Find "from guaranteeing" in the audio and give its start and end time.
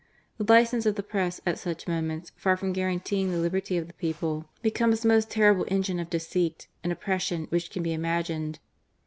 2.57-3.29